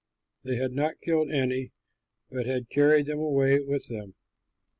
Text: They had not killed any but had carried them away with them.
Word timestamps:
They 0.43 0.55
had 0.55 0.71
not 0.73 0.99
killed 1.01 1.29
any 1.29 1.73
but 2.31 2.47
had 2.47 2.69
carried 2.71 3.05
them 3.05 3.19
away 3.19 3.59
with 3.59 3.87
them. 3.89 4.15